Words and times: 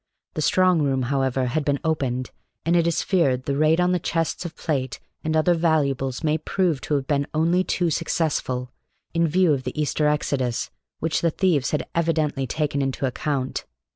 The 0.33 0.41
strong 0.41 0.81
room, 0.81 1.03
however, 1.13 1.45
had 1.45 1.63
been 1.63 1.79
opened, 1.83 2.31
and 2.65 2.75
it 2.75 2.87
is 2.87 3.03
feared 3.03 3.43
the 3.43 3.55
raid 3.55 3.79
on 3.79 3.91
the 3.91 3.99
chests 3.99 4.45
of 4.45 4.55
plate 4.55 4.99
and 5.23 5.37
other 5.37 5.53
valuables 5.53 6.23
may 6.23 6.39
prove 6.39 6.81
to 6.81 6.95
have 6.95 7.05
been 7.05 7.27
only 7.35 7.63
too 7.63 7.91
successful, 7.91 8.71
in 9.13 9.27
view 9.27 9.53
of 9.53 9.61
the 9.61 9.79
Easter 9.79 10.07
exodus, 10.07 10.71
which 10.97 11.21
the 11.21 11.29
thieves 11.29 11.69
had 11.69 11.87
evidently 11.93 12.47
taken 12.47 12.81
into 12.81 13.05
account. 13.05 13.65